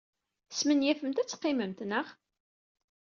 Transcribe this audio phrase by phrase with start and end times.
[0.49, 2.07] Tesmenyafemt ad teqqimemt, naɣ?